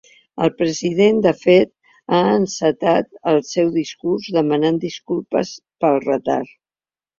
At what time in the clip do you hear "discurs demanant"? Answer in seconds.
3.77-4.83